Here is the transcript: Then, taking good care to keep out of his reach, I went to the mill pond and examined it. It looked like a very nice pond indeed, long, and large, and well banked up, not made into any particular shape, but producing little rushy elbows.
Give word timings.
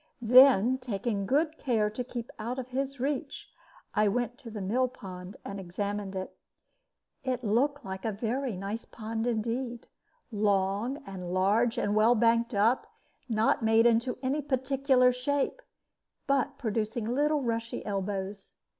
Then, 0.23 0.79
taking 0.79 1.27
good 1.27 1.59
care 1.59 1.87
to 1.91 2.03
keep 2.03 2.31
out 2.39 2.57
of 2.57 2.69
his 2.69 2.99
reach, 2.99 3.47
I 3.93 4.07
went 4.07 4.35
to 4.39 4.49
the 4.49 4.59
mill 4.59 4.87
pond 4.87 5.37
and 5.45 5.59
examined 5.59 6.15
it. 6.15 6.35
It 7.23 7.43
looked 7.43 7.85
like 7.85 8.03
a 8.03 8.11
very 8.11 8.57
nice 8.57 8.83
pond 8.83 9.27
indeed, 9.27 9.85
long, 10.31 11.03
and 11.05 11.31
large, 11.31 11.77
and 11.77 11.95
well 11.95 12.15
banked 12.15 12.55
up, 12.55 12.87
not 13.29 13.61
made 13.61 13.85
into 13.85 14.17
any 14.23 14.41
particular 14.41 15.11
shape, 15.13 15.61
but 16.25 16.57
producing 16.57 17.05
little 17.05 17.43
rushy 17.43 17.85
elbows. 17.85 18.55